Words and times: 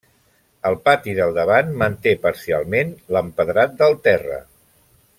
El 0.69 0.77
pati 0.87 1.13
del 1.19 1.33
davant 1.35 1.69
manté 1.83 2.15
parcialment 2.25 2.97
l'empedrat 3.17 3.77
del 3.83 3.99
terra. 4.09 4.43